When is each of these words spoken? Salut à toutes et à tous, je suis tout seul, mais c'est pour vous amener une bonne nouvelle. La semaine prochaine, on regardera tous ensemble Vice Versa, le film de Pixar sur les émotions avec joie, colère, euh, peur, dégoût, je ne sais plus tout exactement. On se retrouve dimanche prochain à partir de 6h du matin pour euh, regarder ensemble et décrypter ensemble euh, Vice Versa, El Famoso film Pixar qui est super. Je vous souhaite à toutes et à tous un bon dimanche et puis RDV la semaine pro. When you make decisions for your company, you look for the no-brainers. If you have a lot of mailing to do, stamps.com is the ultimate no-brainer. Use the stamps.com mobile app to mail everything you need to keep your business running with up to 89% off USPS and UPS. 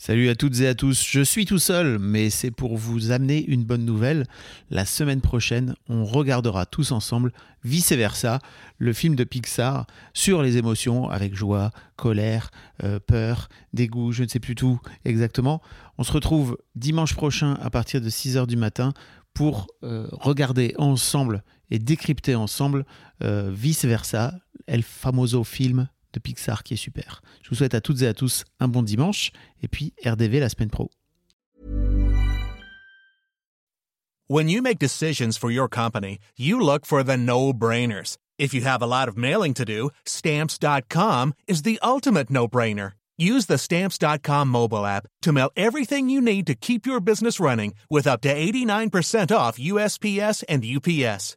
Salut 0.00 0.28
à 0.28 0.36
toutes 0.36 0.60
et 0.60 0.68
à 0.68 0.76
tous, 0.76 1.04
je 1.04 1.22
suis 1.22 1.44
tout 1.44 1.58
seul, 1.58 1.98
mais 1.98 2.30
c'est 2.30 2.52
pour 2.52 2.76
vous 2.76 3.10
amener 3.10 3.44
une 3.46 3.64
bonne 3.64 3.84
nouvelle. 3.84 4.26
La 4.70 4.86
semaine 4.86 5.20
prochaine, 5.20 5.74
on 5.88 6.04
regardera 6.04 6.66
tous 6.66 6.92
ensemble 6.92 7.32
Vice 7.64 7.90
Versa, 7.90 8.38
le 8.78 8.92
film 8.92 9.16
de 9.16 9.24
Pixar 9.24 9.88
sur 10.14 10.40
les 10.40 10.56
émotions 10.56 11.10
avec 11.10 11.34
joie, 11.34 11.72
colère, 11.96 12.52
euh, 12.84 13.00
peur, 13.04 13.48
dégoût, 13.72 14.12
je 14.12 14.22
ne 14.22 14.28
sais 14.28 14.38
plus 14.38 14.54
tout 14.54 14.80
exactement. 15.04 15.60
On 15.98 16.04
se 16.04 16.12
retrouve 16.12 16.56
dimanche 16.76 17.14
prochain 17.14 17.54
à 17.54 17.68
partir 17.68 18.00
de 18.00 18.08
6h 18.08 18.46
du 18.46 18.56
matin 18.56 18.92
pour 19.34 19.66
euh, 19.82 20.06
regarder 20.12 20.74
ensemble 20.78 21.42
et 21.72 21.80
décrypter 21.80 22.36
ensemble 22.36 22.86
euh, 23.24 23.50
Vice 23.52 23.84
Versa, 23.84 24.32
El 24.68 24.84
Famoso 24.84 25.42
film 25.42 25.88
Pixar 26.20 26.62
qui 26.62 26.74
est 26.74 26.78
super. 26.78 27.22
Je 27.42 27.50
vous 27.50 27.56
souhaite 27.56 27.74
à 27.74 27.80
toutes 27.80 28.02
et 28.02 28.06
à 28.06 28.14
tous 28.14 28.44
un 28.60 28.68
bon 28.68 28.82
dimanche 28.82 29.32
et 29.62 29.68
puis 29.68 29.92
RDV 30.04 30.40
la 30.40 30.48
semaine 30.48 30.70
pro. 30.70 30.90
When 34.30 34.50
you 34.50 34.60
make 34.60 34.78
decisions 34.78 35.38
for 35.38 35.50
your 35.50 35.68
company, 35.68 36.18
you 36.36 36.60
look 36.60 36.84
for 36.84 37.02
the 37.02 37.16
no-brainers. 37.16 38.18
If 38.38 38.52
you 38.52 38.60
have 38.60 38.82
a 38.82 38.86
lot 38.86 39.08
of 39.08 39.16
mailing 39.16 39.54
to 39.54 39.64
do, 39.64 39.90
stamps.com 40.04 41.32
is 41.46 41.62
the 41.62 41.78
ultimate 41.82 42.28
no-brainer. 42.28 42.92
Use 43.16 43.46
the 43.46 43.58
stamps.com 43.58 44.48
mobile 44.48 44.86
app 44.86 45.06
to 45.22 45.32
mail 45.32 45.50
everything 45.56 46.08
you 46.08 46.20
need 46.20 46.46
to 46.46 46.54
keep 46.54 46.86
your 46.86 47.00
business 47.00 47.40
running 47.40 47.74
with 47.90 48.06
up 48.06 48.20
to 48.20 48.28
89% 48.34 49.34
off 49.34 49.58
USPS 49.58 50.44
and 50.48 50.64
UPS. 50.64 51.36